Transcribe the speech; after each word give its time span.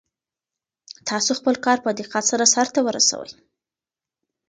تاسو 1.09 1.31
خپل 1.39 1.55
کار 1.65 1.77
په 1.85 1.89
دقت 1.99 2.23
سره 2.31 2.45
سرته 2.55 2.79
ورسوئ. 2.83 3.31